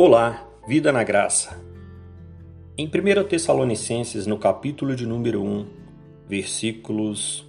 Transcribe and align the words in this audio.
Olá, 0.00 0.46
vida 0.64 0.92
na 0.92 1.02
graça. 1.02 1.60
Em 2.78 2.86
1 2.86 3.24
Tessalonicenses, 3.24 4.28
no 4.28 4.38
capítulo 4.38 4.94
de 4.94 5.04
número 5.04 5.42
1, 5.42 5.66
versículos 6.28 7.44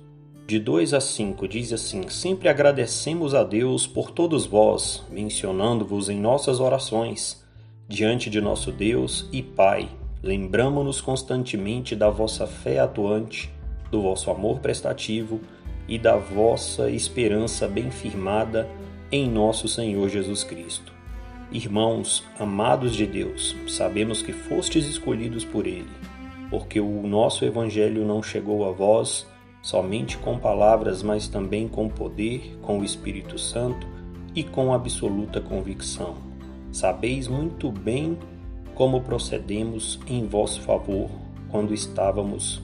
de 0.47 0.57
2 0.57 0.95
a 0.95 0.99
5, 0.99 1.47
diz 1.47 1.71
assim: 1.71 2.09
Sempre 2.09 2.49
agradecemos 2.49 3.35
a 3.35 3.43
Deus 3.43 3.85
por 3.85 4.09
todos 4.09 4.47
vós, 4.47 5.03
mencionando-vos 5.11 6.09
em 6.09 6.19
nossas 6.19 6.59
orações, 6.59 7.45
diante 7.87 8.31
de 8.31 8.41
nosso 8.41 8.71
Deus 8.71 9.29
e 9.31 9.43
Pai. 9.43 9.87
Lembramo-nos 10.23 10.99
constantemente 10.99 11.95
da 11.95 12.09
vossa 12.09 12.47
fé 12.47 12.79
atuante, 12.79 13.53
do 13.91 14.01
vosso 14.01 14.31
amor 14.31 14.57
prestativo 14.57 15.39
e 15.87 15.99
da 15.99 16.17
vossa 16.17 16.89
esperança 16.89 17.67
bem 17.67 17.91
firmada 17.91 18.67
em 19.11 19.29
nosso 19.29 19.67
Senhor 19.67 20.09
Jesus 20.09 20.43
Cristo 20.43 20.97
Irmãos 21.51 22.23
amados 22.37 22.95
de 22.95 23.07
Deus, 23.07 23.55
sabemos 23.67 24.21
que 24.21 24.31
fostes 24.31 24.85
escolhidos 24.85 25.43
por 25.43 25.65
Ele, 25.65 25.89
porque 26.47 26.79
o 26.79 27.07
nosso 27.07 27.43
Evangelho 27.43 28.05
não 28.05 28.21
chegou 28.21 28.69
a 28.69 28.71
vós 28.71 29.25
somente 29.59 30.15
com 30.19 30.37
palavras, 30.37 31.01
mas 31.01 31.27
também 31.27 31.67
com 31.67 31.89
poder, 31.89 32.55
com 32.61 32.77
o 32.77 32.83
Espírito 32.83 33.39
Santo 33.39 33.87
e 34.35 34.43
com 34.43 34.71
absoluta 34.71 35.41
convicção. 35.41 36.17
Sabeis 36.71 37.27
muito 37.27 37.71
bem 37.71 38.15
como 38.75 39.01
procedemos 39.01 39.99
em 40.07 40.27
vosso 40.27 40.61
favor 40.61 41.09
quando 41.49 41.73
estávamos 41.73 42.61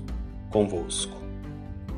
convosco. 0.52 1.18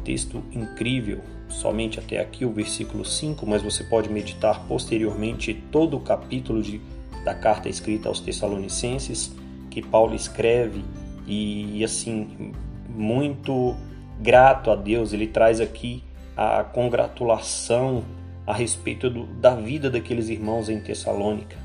Texto 0.06 0.42
incrível 0.54 1.20
somente 1.50 2.00
até 2.00 2.20
aqui 2.20 2.46
o 2.46 2.52
versículo 2.52 3.06
5, 3.06 3.46
mas 3.46 3.62
você 3.62 3.84
pode 3.84 4.10
meditar 4.10 4.66
posteriormente 4.68 5.54
todo 5.72 5.98
o 5.98 6.00
capítulo 6.00 6.62
de, 6.62 6.82
da 7.24 7.34
carta 7.34 7.70
escrita 7.70 8.10
aos 8.10 8.20
Tessalonicenses 8.20 9.34
que 9.70 9.82
Paulo 9.82 10.16
escreve 10.16 10.84
e 11.26 11.84
assim 11.84 12.54
muito 12.90 13.76
grato 14.20 14.72
a 14.72 14.76
Deus, 14.76 15.14
ele 15.14 15.28
traz 15.28 15.60
aqui 15.60 16.04
a 16.36 16.64
congratulação 16.64 18.04
a 18.46 18.54
respeito 18.54 19.10
do, 19.10 19.26
da 19.26 19.56
vida 19.56 19.90
daqueles 19.90 20.30
irmãos 20.30 20.70
em 20.70 20.80
Tessalônica, 20.80 21.58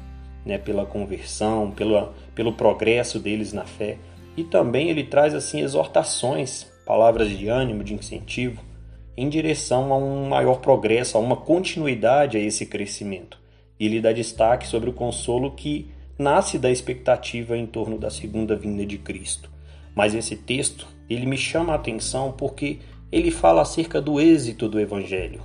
né, 0.44 0.58
pela 0.58 0.84
conversão, 0.84 1.70
pela, 1.70 2.12
pelo 2.34 2.52
progresso 2.52 3.18
deles 3.18 3.52
na 3.52 3.64
fé. 3.64 3.98
E 4.36 4.42
também 4.42 4.90
ele 4.90 5.04
traz 5.04 5.34
assim 5.34 5.60
exortações, 5.60 6.66
palavras 6.84 7.30
de 7.30 7.48
ânimo, 7.48 7.84
de 7.84 7.94
incentivo 7.94 8.71
em 9.16 9.28
direção 9.28 9.92
a 9.92 9.96
um 9.96 10.28
maior 10.28 10.60
progresso, 10.60 11.16
a 11.16 11.20
uma 11.20 11.36
continuidade 11.36 12.36
a 12.36 12.40
esse 12.40 12.66
crescimento. 12.66 13.38
E 13.78 13.86
ele 13.86 14.00
dá 14.00 14.12
destaque 14.12 14.66
sobre 14.66 14.90
o 14.90 14.92
consolo 14.92 15.50
que 15.52 15.90
nasce 16.18 16.58
da 16.58 16.70
expectativa 16.70 17.56
em 17.56 17.66
torno 17.66 17.98
da 17.98 18.10
segunda 18.10 18.56
vinda 18.56 18.86
de 18.86 18.98
Cristo. 18.98 19.50
Mas 19.94 20.14
esse 20.14 20.36
texto, 20.36 20.86
ele 21.08 21.26
me 21.26 21.36
chama 21.36 21.72
a 21.72 21.76
atenção 21.76 22.32
porque 22.32 22.78
ele 23.10 23.30
fala 23.30 23.62
acerca 23.62 24.00
do 24.00 24.20
êxito 24.20 24.68
do 24.68 24.80
evangelho. 24.80 25.42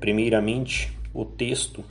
Primeiramente, 0.00 0.96
o 1.12 1.24
texto, 1.24 1.84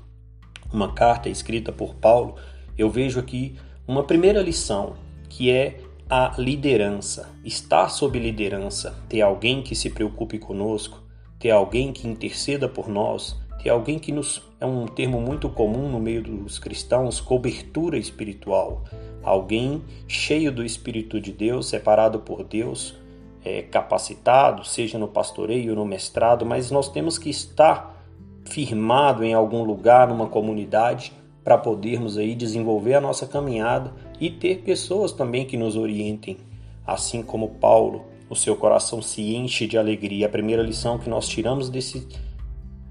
uma 0.73 0.93
carta 0.93 1.29
escrita 1.29 1.71
por 1.71 1.95
Paulo, 1.95 2.35
eu 2.77 2.89
vejo 2.89 3.19
aqui 3.19 3.55
uma 3.87 4.03
primeira 4.03 4.41
lição, 4.41 4.95
que 5.29 5.51
é 5.51 5.77
a 6.09 6.33
liderança, 6.37 7.29
estar 7.45 7.87
sob 7.89 8.17
liderança, 8.19 8.97
ter 9.07 9.21
alguém 9.21 9.61
que 9.61 9.75
se 9.75 9.89
preocupe 9.89 10.39
conosco, 10.39 11.01
ter 11.41 11.49
alguém 11.49 11.91
que 11.91 12.07
interceda 12.07 12.69
por 12.69 12.87
nós, 12.87 13.35
ter 13.61 13.69
alguém 13.69 13.97
que 13.97 14.11
nos 14.11 14.43
é 14.59 14.65
um 14.65 14.85
termo 14.85 15.19
muito 15.19 15.49
comum 15.49 15.89
no 15.89 15.99
meio 15.99 16.21
dos 16.21 16.59
cristãos, 16.59 17.19
cobertura 17.19 17.97
espiritual, 17.97 18.83
alguém 19.23 19.81
cheio 20.07 20.51
do 20.51 20.63
Espírito 20.63 21.19
de 21.19 21.31
Deus, 21.31 21.67
separado 21.67 22.19
por 22.19 22.43
Deus, 22.43 22.95
é, 23.43 23.63
capacitado, 23.63 24.63
seja 24.63 24.99
no 24.99 25.07
pastoreio 25.07 25.73
no 25.73 25.83
mestrado, 25.83 26.45
mas 26.45 26.69
nós 26.69 26.87
temos 26.89 27.17
que 27.17 27.31
estar 27.31 27.99
firmado 28.45 29.23
em 29.23 29.33
algum 29.33 29.63
lugar, 29.63 30.07
numa 30.07 30.27
comunidade, 30.27 31.11
para 31.43 31.57
podermos 31.57 32.19
aí 32.19 32.35
desenvolver 32.35 32.93
a 32.93 33.01
nossa 33.01 33.25
caminhada 33.25 33.91
e 34.19 34.29
ter 34.29 34.59
pessoas 34.59 35.11
também 35.11 35.43
que 35.43 35.57
nos 35.57 35.75
orientem, 35.75 36.37
assim 36.85 37.23
como 37.23 37.55
Paulo 37.55 38.10
o 38.31 38.35
seu 38.35 38.55
coração 38.55 39.01
se 39.01 39.35
enche 39.35 39.67
de 39.67 39.77
alegria. 39.77 40.25
A 40.25 40.29
primeira 40.29 40.63
lição 40.63 40.97
que 40.97 41.09
nós 41.09 41.27
tiramos 41.27 41.69
desse 41.69 42.07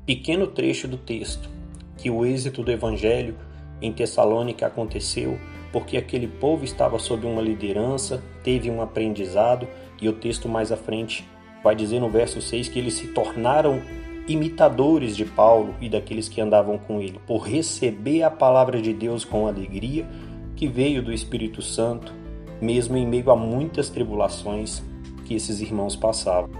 pequeno 0.05 0.47
trecho 0.47 0.87
do 0.87 0.99
texto, 0.99 1.49
que 1.97 2.11
o 2.11 2.27
êxito 2.27 2.63
do 2.63 2.71
evangelho 2.71 3.39
em 3.81 3.91
Tessalônica 3.91 4.67
aconteceu 4.67 5.39
porque 5.73 5.97
aquele 5.97 6.29
povo 6.29 6.63
estava 6.65 6.99
sob 6.99 7.27
uma 7.27 7.41
liderança, 7.41 8.23
teve 8.43 8.71
um 8.71 8.83
aprendizado, 8.83 9.67
e 10.03 10.09
o 10.11 10.13
texto 10.13 10.47
mais 10.47 10.71
à 10.73 10.77
frente 10.77 11.27
vai 11.63 11.75
dizer 11.75 12.01
no 12.01 12.11
verso 12.11 12.43
6 12.43 12.69
que 12.69 12.79
eles 12.79 12.95
se 12.95 13.07
tornaram 13.09 13.81
imitadores 14.27 15.17
de 15.17 15.25
Paulo 15.25 15.75
e 15.81 15.89
daqueles 15.89 16.29
que 16.29 16.41
andavam 16.41 16.77
com 16.77 17.01
ele, 17.01 17.19
por 17.27 17.39
receber 17.39 18.25
a 18.25 18.31
palavra 18.31 18.83
de 18.83 18.93
Deus 18.93 19.25
com 19.25 19.47
alegria 19.47 20.07
que 20.55 20.67
veio 20.67 21.03
do 21.03 21.13
Espírito 21.13 21.63
Santo, 21.63 22.13
mesmo 22.61 22.97
em 22.97 23.07
meio 23.07 23.31
a 23.31 23.37
muitas 23.37 23.89
tribulações 23.89 24.83
que 25.31 25.37
esses 25.37 25.61
irmãos 25.61 25.95
passavam, 25.95 26.51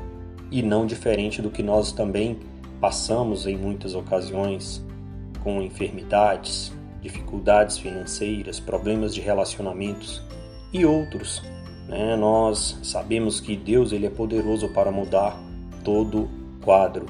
e 0.49 0.63
não 0.63 0.87
diferente 0.87 1.43
do 1.43 1.51
que 1.51 1.61
nós 1.61 1.91
também 1.91 2.39
passamos 2.81 3.45
em 3.45 3.57
muitas 3.57 3.97
ocasiões, 3.97 4.81
com 5.43 5.61
enfermidades, 5.61 6.73
dificuldades 7.03 7.79
financeiras, 7.79 8.61
problemas 8.61 9.13
de 9.13 9.21
relacionamentos 9.21 10.23
e 10.73 10.85
outros. 10.85 11.43
Né? 11.89 12.15
Nós 12.15 12.79
sabemos 12.85 13.41
que 13.41 13.57
Deus 13.57 13.91
ele 13.91 14.07
é 14.07 14.11
poderoso 14.11 14.69
para 14.69 14.93
mudar 14.93 15.37
todo 15.83 16.29
quadro. 16.63 17.07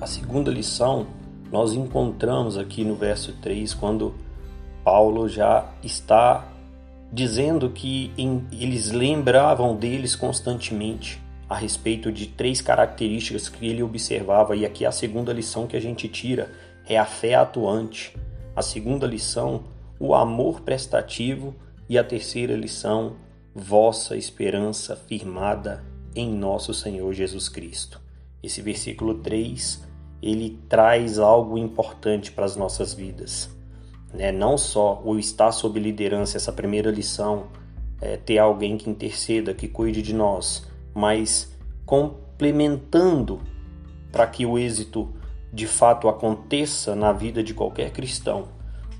A 0.00 0.06
segunda 0.08 0.50
lição 0.50 1.06
nós 1.52 1.74
encontramos 1.74 2.58
aqui 2.58 2.84
no 2.84 2.96
verso 2.96 3.32
3, 3.40 3.72
quando 3.72 4.16
Paulo 4.82 5.28
já 5.28 5.64
está 5.80 6.44
dizendo 7.12 7.68
que 7.68 8.10
em, 8.16 8.46
eles 8.50 8.90
lembravam 8.90 9.76
deles 9.76 10.16
constantemente 10.16 11.20
a 11.48 11.54
respeito 11.54 12.10
de 12.10 12.26
três 12.26 12.62
características 12.62 13.50
que 13.50 13.66
ele 13.66 13.82
observava, 13.82 14.56
e 14.56 14.64
aqui 14.64 14.86
a 14.86 14.92
segunda 14.92 15.32
lição 15.32 15.66
que 15.66 15.76
a 15.76 15.80
gente 15.80 16.08
tira 16.08 16.50
é 16.88 16.98
a 16.98 17.04
fé 17.04 17.34
atuante. 17.34 18.16
A 18.56 18.62
segunda 18.62 19.06
lição, 19.06 19.64
o 20.00 20.14
amor 20.14 20.62
prestativo, 20.62 21.54
e 21.88 21.98
a 21.98 22.04
terceira 22.04 22.56
lição, 22.56 23.16
vossa 23.54 24.16
esperança 24.16 24.96
firmada 24.96 25.84
em 26.16 26.32
nosso 26.32 26.72
Senhor 26.72 27.12
Jesus 27.12 27.50
Cristo. 27.50 28.00
Esse 28.42 28.62
versículo 28.62 29.16
3, 29.16 29.86
ele 30.22 30.58
traz 30.70 31.18
algo 31.18 31.58
importante 31.58 32.32
para 32.32 32.46
as 32.46 32.56
nossas 32.56 32.94
vidas 32.94 33.51
né? 34.12 34.30
não 34.30 34.58
só 34.58 35.00
o 35.04 35.18
estar 35.18 35.52
sob 35.52 35.78
liderança, 35.78 36.36
essa 36.36 36.52
primeira 36.52 36.90
lição, 36.90 37.46
é, 38.00 38.16
ter 38.16 38.38
alguém 38.38 38.76
que 38.76 38.90
interceda, 38.90 39.54
que 39.54 39.68
cuide 39.68 40.02
de 40.02 40.14
nós, 40.14 40.66
mas 40.94 41.56
complementando 41.86 43.40
para 44.10 44.26
que 44.26 44.44
o 44.44 44.58
êxito 44.58 45.08
de 45.52 45.66
fato 45.66 46.08
aconteça 46.08 46.94
na 46.94 47.12
vida 47.12 47.42
de 47.42 47.54
qualquer 47.54 47.90
cristão. 47.92 48.48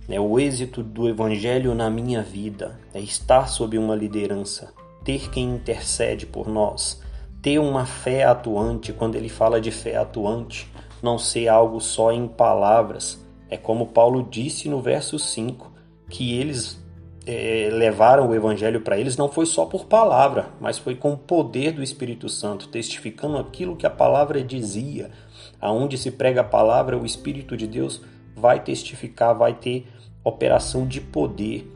Né? 0.08 0.20
O 0.20 0.38
êxito 0.38 0.82
do 0.82 1.08
Evangelho 1.08 1.74
na 1.74 1.88
minha 1.90 2.22
vida 2.22 2.78
é 2.92 3.00
estar 3.00 3.48
sob 3.48 3.78
uma 3.78 3.94
liderança, 3.94 4.72
ter 5.04 5.30
quem 5.30 5.54
intercede 5.54 6.26
por 6.26 6.48
nós, 6.48 7.02
ter 7.40 7.58
uma 7.58 7.86
fé 7.86 8.24
atuante. 8.24 8.92
Quando 8.92 9.16
ele 9.16 9.28
fala 9.28 9.60
de 9.60 9.70
fé 9.70 9.96
atuante, 9.96 10.70
não 11.02 11.18
ser 11.18 11.48
algo 11.48 11.80
só 11.80 12.12
em 12.12 12.28
palavras, 12.28 13.24
é 13.52 13.58
como 13.58 13.88
Paulo 13.88 14.26
disse 14.30 14.66
no 14.66 14.80
verso 14.80 15.18
5, 15.18 15.70
que 16.08 16.38
eles 16.38 16.82
é, 17.26 17.68
levaram 17.70 18.26
o 18.26 18.34
evangelho 18.34 18.80
para 18.80 18.98
eles 18.98 19.14
não 19.14 19.28
foi 19.28 19.44
só 19.44 19.66
por 19.66 19.84
palavra, 19.84 20.48
mas 20.58 20.78
foi 20.78 20.94
com 20.94 21.12
o 21.12 21.18
poder 21.18 21.72
do 21.72 21.82
Espírito 21.82 22.30
Santo, 22.30 22.68
testificando 22.68 23.36
aquilo 23.36 23.76
que 23.76 23.84
a 23.84 23.90
palavra 23.90 24.42
dizia. 24.42 25.10
Aonde 25.60 25.98
se 25.98 26.10
prega 26.10 26.40
a 26.40 26.44
palavra, 26.44 26.96
o 26.96 27.04
Espírito 27.04 27.54
de 27.54 27.66
Deus 27.66 28.00
vai 28.34 28.58
testificar, 28.58 29.36
vai 29.36 29.52
ter 29.52 29.86
operação 30.24 30.86
de 30.86 31.02
poder. 31.02 31.70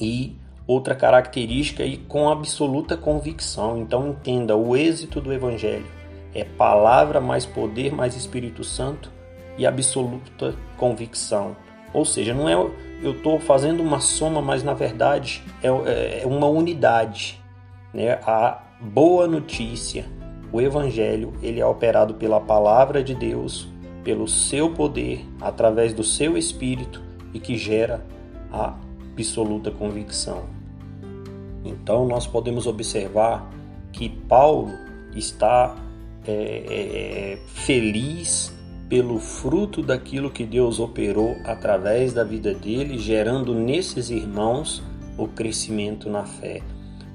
E 0.00 0.36
outra 0.66 0.96
característica 0.96 1.84
e 1.84 1.98
com 1.98 2.28
absoluta 2.28 2.96
convicção. 2.96 3.78
Então 3.78 4.08
entenda, 4.08 4.56
o 4.56 4.76
êxito 4.76 5.20
do 5.20 5.32
evangelho 5.32 5.86
é 6.34 6.42
palavra 6.42 7.20
mais 7.20 7.46
poder 7.46 7.94
mais 7.94 8.16
Espírito 8.16 8.64
Santo 8.64 9.19
e 9.60 9.66
absoluta 9.66 10.54
convicção. 10.78 11.54
Ou 11.92 12.02
seja, 12.02 12.32
não 12.32 12.48
é 12.48 12.54
eu 12.54 13.12
estou 13.12 13.38
fazendo 13.38 13.82
uma 13.82 14.00
soma, 14.00 14.40
mas 14.40 14.62
na 14.62 14.72
verdade 14.72 15.42
é, 15.62 16.22
é 16.22 16.26
uma 16.26 16.46
unidade. 16.46 17.38
Né? 17.92 18.12
A 18.26 18.62
boa 18.80 19.26
notícia, 19.26 20.06
o 20.50 20.62
Evangelho, 20.62 21.34
ele 21.42 21.60
é 21.60 21.66
operado 21.66 22.14
pela 22.14 22.40
palavra 22.40 23.04
de 23.04 23.14
Deus, 23.14 23.68
pelo 24.02 24.26
seu 24.26 24.70
poder, 24.72 25.26
através 25.42 25.92
do 25.92 26.02
seu 26.02 26.38
Espírito 26.38 27.02
e 27.34 27.38
que 27.38 27.58
gera 27.58 28.02
a 28.50 28.74
absoluta 29.12 29.70
convicção. 29.70 30.44
Então 31.62 32.06
nós 32.06 32.26
podemos 32.26 32.66
observar 32.66 33.50
que 33.92 34.08
Paulo 34.08 34.72
está 35.14 35.76
é, 36.26 36.32
é, 36.32 37.38
feliz 37.46 38.58
pelo 38.90 39.20
fruto 39.20 39.84
daquilo 39.84 40.32
que 40.32 40.44
Deus 40.44 40.80
operou 40.80 41.36
através 41.44 42.12
da 42.12 42.24
vida 42.24 42.52
dele, 42.52 42.98
gerando 42.98 43.54
nesses 43.54 44.10
irmãos 44.10 44.82
o 45.16 45.28
crescimento 45.28 46.10
na 46.10 46.24
fé. 46.24 46.60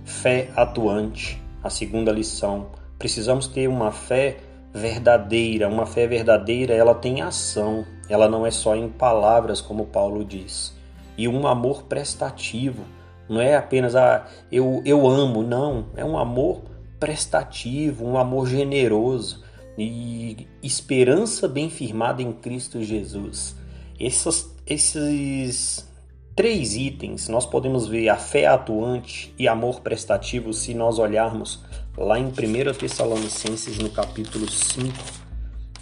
Fé 0.05 0.49
atuante, 0.55 1.43
a 1.61 1.69
segunda 1.69 2.13
lição. 2.13 2.67
Precisamos 2.97 3.47
ter 3.47 3.67
uma 3.67 3.91
fé 3.91 4.37
verdadeira. 4.73 5.67
Uma 5.67 5.85
fé 5.85 6.07
verdadeira, 6.07 6.73
ela 6.73 6.95
tem 6.95 7.21
ação, 7.21 7.85
ela 8.07 8.29
não 8.29 8.45
é 8.45 8.51
só 8.51 8.73
em 8.73 8.87
palavras, 8.87 9.59
como 9.59 9.85
Paulo 9.87 10.23
diz. 10.23 10.73
E 11.17 11.27
um 11.27 11.45
amor 11.45 11.83
prestativo, 11.83 12.85
não 13.27 13.41
é 13.41 13.57
apenas 13.57 13.97
ah, 13.97 14.25
eu, 14.49 14.81
eu 14.85 15.05
amo, 15.05 15.43
não, 15.43 15.87
é 15.97 16.05
um 16.05 16.17
amor 16.17 16.61
prestativo, 17.01 18.05
um 18.05 18.17
amor 18.17 18.47
generoso 18.47 19.43
e 19.77 20.47
esperança 20.63 21.47
bem 21.47 21.69
firmada 21.69 22.21
em 22.21 22.31
Cristo 22.31 22.83
Jesus. 22.83 23.55
Essas, 23.99 24.55
esses 24.65 25.89
três 26.35 26.75
itens 26.75 27.27
nós 27.27 27.45
podemos 27.45 27.87
ver 27.87 28.09
a 28.09 28.17
fé 28.17 28.45
atuante 28.45 29.33
e 29.37 29.47
amor 29.47 29.81
prestativo 29.81 30.53
se 30.53 30.73
nós 30.73 30.99
olharmos 30.99 31.63
lá 31.97 32.19
em 32.19 32.25
1 32.25 32.31
Tessalonicenses, 32.77 33.77
no 33.77 33.89
capítulo 33.89 34.49
5, 34.49 34.93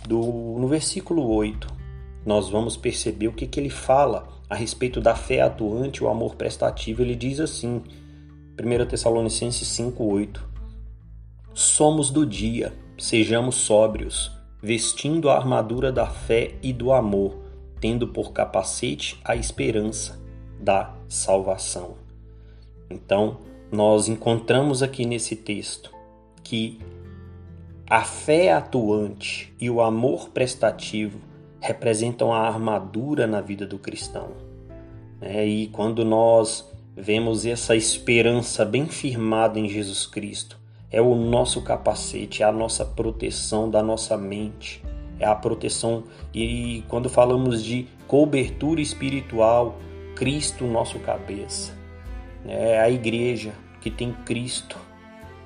do, 0.08 0.22
no 0.60 0.68
versículo 0.68 1.28
8, 1.28 1.68
nós 2.26 2.50
vamos 2.50 2.78
perceber 2.78 3.28
o 3.28 3.34
que, 3.34 3.48
que 3.48 3.60
ele 3.60 3.70
fala 3.70 4.28
a 4.50 4.56
respeito 4.56 5.02
da 5.02 5.16
fé 5.16 5.42
atuante 5.42 6.02
e 6.02 6.04
o 6.04 6.10
amor 6.10 6.36
prestativo. 6.36 7.02
Ele 7.02 7.16
diz 7.16 7.40
assim, 7.40 7.82
1 8.60 8.86
Tessalonicenses 8.86 9.68
5, 9.68 10.04
8: 10.04 10.48
Somos 11.54 12.12
do 12.12 12.26
dia, 12.26 12.74
sejamos 13.04 13.56
sóbrios, 13.56 14.32
vestindo 14.62 15.30
a 15.30 15.36
armadura 15.36 15.92
da 15.92 16.08
fé 16.08 16.56
e 16.64 16.72
do 16.72 16.94
amor, 16.94 17.38
tendo 17.82 18.08
por 18.08 18.32
capacete 18.32 19.20
a 19.26 19.36
esperança 19.36 20.18
da 20.58 20.96
salvação. 21.10 21.96
Então, 22.90 23.40
nós 23.70 24.08
encontramos 24.08 24.82
aqui 24.82 25.06
nesse 25.06 25.36
texto 25.36 25.94
que 26.42 26.80
a 27.86 28.06
fé 28.06 28.54
atuante 28.54 29.54
e 29.60 29.70
o 29.70 29.82
amor 29.82 30.30
prestativo 30.30 31.20
representam 31.60 32.32
a 32.32 32.48
armadura 32.48 33.28
na 33.28 33.42
vida 33.42 33.68
do 33.68 33.78
cristão. 33.78 34.30
É, 35.20 35.46
e 35.46 35.68
quando 35.68 36.06
nós 36.06 36.74
vemos 36.96 37.46
essa 37.46 37.76
esperança 37.76 38.64
bem 38.64 38.86
firmada 38.86 39.60
em 39.60 39.68
Jesus 39.68 40.06
Cristo, 40.08 40.63
é 40.94 41.02
o 41.02 41.16
nosso 41.16 41.60
capacete, 41.64 42.44
é 42.44 42.46
a 42.46 42.52
nossa 42.52 42.86
proteção 42.86 43.68
da 43.68 43.82
nossa 43.82 44.16
mente, 44.16 44.84
é 45.20 45.26
a 45.26 45.34
proteção. 45.34 46.04
E 46.32 46.84
quando 46.88 47.10
falamos 47.10 47.64
de 47.64 47.88
cobertura 48.08 48.80
espiritual, 48.80 49.76
Cristo, 50.16 50.66
nosso 50.66 51.00
cabeça, 51.00 51.74
é 52.46 52.80
a 52.80 52.92
igreja 52.92 53.54
que 53.82 53.90
tem 53.90 54.14
Cristo 54.24 54.78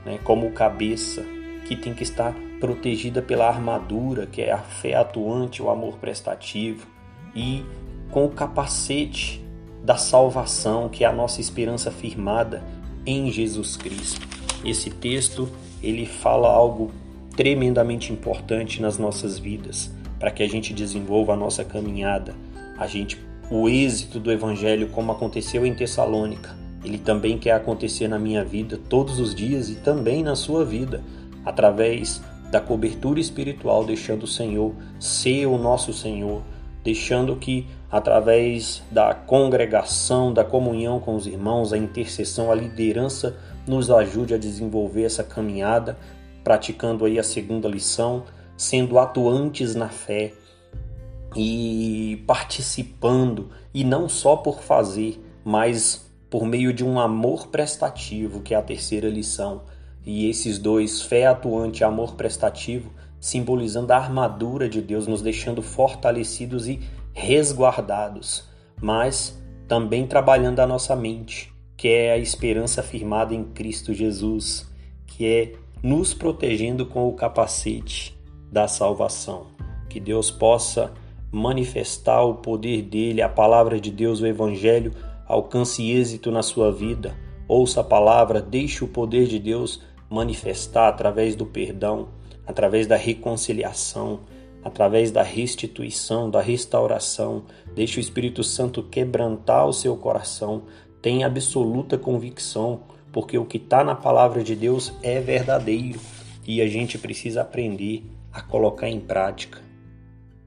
né, 0.05 0.19
como 0.21 0.51
cabeça, 0.51 1.23
que 1.65 1.77
tem 1.77 1.93
que 1.93 2.03
estar 2.03 2.35
protegida 2.59 3.21
pela 3.21 3.47
armadura, 3.47 4.25
que 4.25 4.41
é 4.41 4.51
a 4.51 4.57
fé 4.57 4.95
atuante, 4.95 5.63
o 5.63 5.69
amor 5.69 5.97
prestativo, 5.97 6.85
e 7.33 7.63
com 8.11 8.25
o 8.25 8.29
capacete 8.29 9.41
da 9.81 9.95
salvação, 9.95 10.89
que 10.89 11.05
é 11.05 11.07
a 11.07 11.13
nossa 11.13 11.39
esperança 11.39 11.89
firmada 11.89 12.61
em 13.05 13.31
Jesus 13.31 13.77
Cristo. 13.77 14.36
Esse 14.63 14.89
texto, 14.89 15.49
ele 15.81 16.05
fala 16.05 16.49
algo 16.49 16.91
tremendamente 17.35 18.11
importante 18.11 18.81
nas 18.81 18.97
nossas 18.97 19.37
vidas, 19.37 19.91
para 20.19 20.31
que 20.31 20.41
a 20.41 20.47
gente 20.47 20.73
desenvolva 20.73 21.33
a 21.33 21.37
nossa 21.37 21.63
caminhada, 21.63 22.35
a 22.77 22.87
gente 22.87 23.17
o 23.49 23.69
êxito 23.69 24.19
do 24.19 24.31
evangelho 24.31 24.89
como 24.89 25.11
aconteceu 25.11 25.65
em 25.65 25.73
Tessalônica. 25.73 26.55
Ele 26.83 26.97
também 26.97 27.37
quer 27.37 27.51
acontecer 27.51 28.07
na 28.07 28.19
minha 28.19 28.43
vida 28.43 28.77
todos 28.89 29.19
os 29.19 29.33
dias 29.33 29.69
e 29.69 29.75
também 29.75 30.21
na 30.21 30.35
sua 30.35 30.65
vida, 30.65 31.01
através 31.45 32.21
da 32.51 32.59
cobertura 32.59 33.19
espiritual, 33.19 33.85
deixando 33.85 34.23
o 34.23 34.27
Senhor 34.27 34.73
ser 34.99 35.45
o 35.45 35.57
nosso 35.57 35.93
Senhor, 35.93 36.41
deixando 36.83 37.35
que 37.35 37.67
através 37.89 38.83
da 38.91 39.13
congregação, 39.13 40.33
da 40.33 40.43
comunhão 40.43 40.99
com 40.99 41.15
os 41.15 41.25
irmãos, 41.25 41.71
a 41.71 41.77
intercessão, 41.77 42.51
a 42.51 42.55
liderança 42.55 43.37
nos 43.67 43.91
ajude 43.91 44.33
a 44.33 44.37
desenvolver 44.37 45.03
essa 45.03 45.23
caminhada, 45.23 45.97
praticando 46.43 47.05
aí 47.05 47.19
a 47.19 47.23
segunda 47.23 47.67
lição, 47.67 48.23
sendo 48.55 48.97
atuantes 48.97 49.75
na 49.75 49.89
fé 49.89 50.33
e 51.35 52.23
participando 52.25 53.49
e 53.73 53.83
não 53.83 54.07
só 54.07 54.35
por 54.37 54.61
fazer, 54.61 55.21
mas 55.43 56.09
por 56.29 56.45
meio 56.45 56.73
de 56.73 56.83
um 56.83 56.99
amor 56.99 57.47
prestativo, 57.47 58.41
que 58.41 58.53
é 58.53 58.57
a 58.57 58.61
terceira 58.61 59.09
lição. 59.09 59.61
E 60.05 60.29
esses 60.29 60.57
dois, 60.57 61.01
fé 61.01 61.25
atuante 61.25 61.81
e 61.81 61.83
amor 61.83 62.15
prestativo, 62.15 62.91
simbolizando 63.19 63.91
a 63.91 63.97
armadura 63.97 64.69
de 64.69 64.81
Deus, 64.81 65.05
nos 65.05 65.21
deixando 65.21 65.61
fortalecidos 65.61 66.67
e 66.67 66.79
resguardados, 67.13 68.45
mas 68.81 69.37
também 69.67 70.07
trabalhando 70.07 70.59
a 70.59 70.67
nossa 70.67 70.95
mente, 70.95 71.53
que 71.77 71.87
é 71.87 72.11
a 72.11 72.17
esperança 72.17 72.81
firmada 72.81 73.35
em 73.35 73.43
Cristo 73.43 73.93
Jesus, 73.93 74.67
que 75.05 75.25
é 75.25 75.53
nos 75.83 76.13
protegendo 76.13 76.85
com 76.85 77.07
o 77.07 77.13
capacete 77.13 78.17
da 78.51 78.67
salvação. 78.67 79.47
Que 79.87 79.99
Deus 79.99 80.31
possa 80.31 80.91
manifestar 81.31 82.23
o 82.23 82.35
poder 82.35 82.81
dele, 82.81 83.21
a 83.21 83.29
palavra 83.29 83.79
de 83.79 83.91
Deus, 83.91 84.21
o 84.21 84.27
Evangelho 84.27 84.91
alcance 85.27 85.91
êxito 85.91 86.31
na 86.31 86.41
sua 86.41 86.71
vida. 86.71 87.15
Ouça 87.47 87.81
a 87.81 87.83
palavra, 87.83 88.41
deixe 88.41 88.83
o 88.83 88.87
poder 88.87 89.27
de 89.27 89.39
Deus 89.39 89.81
manifestar 90.09 90.87
através 90.87 91.35
do 91.35 91.45
perdão, 91.45 92.09
através 92.45 92.87
da 92.87 92.95
reconciliação, 92.95 94.21
através 94.63 95.11
da 95.11 95.21
restituição, 95.21 96.29
da 96.29 96.41
restauração. 96.41 97.43
Deixe 97.75 97.99
o 97.99 98.01
Espírito 98.01 98.43
Santo 98.43 98.83
quebrantar 98.83 99.67
o 99.67 99.73
seu 99.73 99.95
coração. 99.95 100.63
Tenha 101.01 101.27
absoluta 101.27 101.97
convicção, 101.97 102.81
porque 103.11 103.37
o 103.37 103.45
que 103.45 103.57
está 103.57 103.83
na 103.83 103.95
palavra 103.95 104.43
de 104.43 104.55
Deus 104.55 104.93
é 105.01 105.19
verdadeiro 105.19 105.99
e 106.45 106.61
a 106.61 106.67
gente 106.67 106.97
precisa 106.97 107.41
aprender 107.41 108.03
a 108.31 108.41
colocar 108.41 108.89
em 108.89 108.99
prática. 108.99 109.59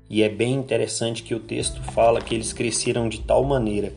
E 0.09 0.23
é 0.23 0.29
bem 0.29 0.55
interessante 0.55 1.23
que 1.23 1.35
o 1.35 1.41
texto 1.41 1.83
fala 1.83 2.21
que 2.21 2.35
eles 2.35 2.53
cresceram 2.53 3.09
de 3.09 3.21
tal 3.21 3.45
maneira 3.45 3.93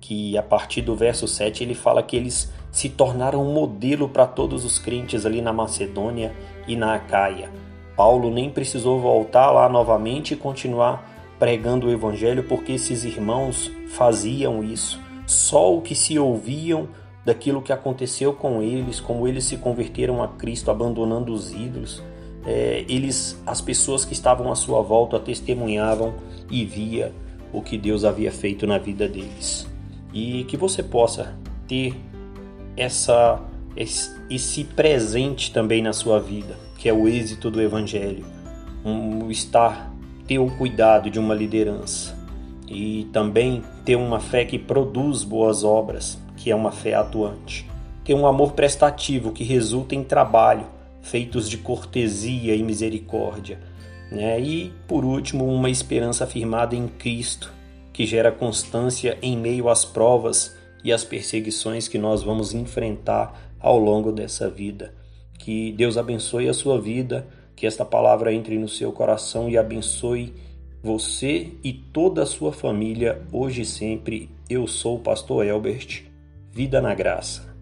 que 0.00 0.38
a 0.38 0.42
partir 0.42 0.82
do 0.82 0.94
verso 0.94 1.26
7 1.26 1.64
ele 1.64 1.74
fala 1.74 2.02
que 2.02 2.16
eles 2.16 2.52
se 2.70 2.88
tornaram 2.88 3.42
um 3.42 3.52
modelo 3.52 4.08
para 4.08 4.26
todos 4.26 4.64
os 4.64 4.78
crentes 4.78 5.26
ali 5.26 5.40
na 5.42 5.52
Macedônia 5.52 6.32
e 6.68 6.76
na 6.76 6.94
Acaia. 6.94 7.50
Paulo 7.96 8.30
nem 8.30 8.50
precisou 8.50 9.00
voltar 9.00 9.50
lá 9.50 9.68
novamente 9.68 10.34
e 10.34 10.36
continuar 10.36 11.34
pregando 11.38 11.86
o 11.86 11.90
evangelho 11.90 12.44
porque 12.44 12.72
esses 12.72 13.04
irmãos 13.04 13.70
faziam 13.88 14.62
isso. 14.62 15.05
Só 15.26 15.76
o 15.76 15.82
que 15.82 15.94
se 15.94 16.18
ouviam 16.18 16.88
daquilo 17.24 17.60
que 17.60 17.72
aconteceu 17.72 18.32
com 18.32 18.62
eles, 18.62 19.00
como 19.00 19.26
eles 19.26 19.44
se 19.44 19.56
converteram 19.56 20.22
a 20.22 20.28
Cristo 20.28 20.70
abandonando 20.70 21.32
os 21.32 21.52
ídolos, 21.52 22.00
é, 22.46 22.84
eles, 22.88 23.36
as 23.44 23.60
pessoas 23.60 24.04
que 24.04 24.12
estavam 24.12 24.52
à 24.52 24.54
sua 24.54 24.80
volta 24.80 25.18
testemunhavam 25.18 26.14
e 26.48 26.64
via 26.64 27.12
o 27.52 27.60
que 27.60 27.76
Deus 27.76 28.04
havia 28.04 28.30
feito 28.30 28.64
na 28.66 28.78
vida 28.78 29.08
deles. 29.08 29.66
E 30.14 30.44
que 30.44 30.56
você 30.56 30.82
possa 30.82 31.36
ter 31.66 31.94
essa 32.76 33.42
esse 34.30 34.64
presente 34.64 35.52
também 35.52 35.82
na 35.82 35.92
sua 35.92 36.18
vida, 36.18 36.56
que 36.78 36.88
é 36.88 36.94
o 36.94 37.06
êxito 37.06 37.50
do 37.50 37.60
evangelho, 37.60 38.24
um 38.82 39.30
estar 39.30 39.92
ter 40.26 40.38
o 40.38 40.50
cuidado 40.56 41.10
de 41.10 41.18
uma 41.18 41.34
liderança 41.34 42.15
e 42.68 43.08
também 43.12 43.62
ter 43.84 43.96
uma 43.96 44.20
fé 44.20 44.44
que 44.44 44.58
produz 44.58 45.22
boas 45.22 45.62
obras, 45.62 46.18
que 46.36 46.50
é 46.50 46.54
uma 46.54 46.72
fé 46.72 46.94
atuante. 46.94 47.68
Ter 48.04 48.14
um 48.14 48.26
amor 48.26 48.52
prestativo 48.52 49.32
que 49.32 49.44
resulta 49.44 49.94
em 49.94 50.02
trabalho, 50.02 50.66
feitos 51.02 51.48
de 51.48 51.58
cortesia 51.58 52.54
e 52.54 52.62
misericórdia. 52.62 53.60
Né? 54.10 54.40
E, 54.40 54.72
por 54.86 55.04
último, 55.04 55.44
uma 55.46 55.70
esperança 55.70 56.26
firmada 56.26 56.74
em 56.74 56.88
Cristo, 56.88 57.52
que 57.92 58.06
gera 58.06 58.30
constância 58.30 59.18
em 59.22 59.36
meio 59.36 59.68
às 59.68 59.84
provas 59.84 60.56
e 60.84 60.92
às 60.92 61.02
perseguições 61.02 61.88
que 61.88 61.98
nós 61.98 62.22
vamos 62.22 62.52
enfrentar 62.52 63.50
ao 63.58 63.78
longo 63.78 64.12
dessa 64.12 64.48
vida. 64.48 64.94
Que 65.38 65.72
Deus 65.72 65.96
abençoe 65.96 66.48
a 66.48 66.54
sua 66.54 66.80
vida, 66.80 67.26
que 67.54 67.66
esta 67.66 67.84
palavra 67.84 68.32
entre 68.32 68.58
no 68.58 68.68
seu 68.68 68.92
coração 68.92 69.48
e 69.48 69.56
abençoe 69.56 70.34
você 70.82 71.52
e 71.64 71.72
toda 71.72 72.22
a 72.22 72.26
sua 72.26 72.52
família 72.52 73.22
hoje 73.32 73.62
e 73.62 73.66
sempre. 73.66 74.30
Eu 74.48 74.66
sou 74.66 74.96
o 74.96 75.00
pastor 75.00 75.44
Elbert. 75.44 76.04
Vida 76.52 76.80
na 76.80 76.94
graça. 76.94 77.55